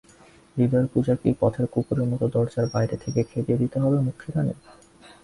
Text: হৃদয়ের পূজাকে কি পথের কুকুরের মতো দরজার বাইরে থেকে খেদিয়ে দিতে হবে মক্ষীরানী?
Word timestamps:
হৃদয়ের 0.57 0.87
পূজাকে 0.87 1.21
কি 1.23 1.39
পথের 1.39 1.65
কুকুরের 1.67 2.07
মতো 2.07 2.25
দরজার 2.27 2.65
বাইরে 2.73 2.95
থেকে 2.97 3.19
খেদিয়ে 3.23 3.57
দিতে 3.57 3.77
হবে 3.79 3.97
মক্ষীরানী? 3.99 4.53